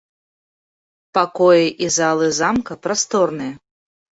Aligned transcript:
Пакоі 1.17 1.67
і 1.89 1.91
залы 1.99 2.27
замка 2.41 2.81
прасторныя. 2.87 3.53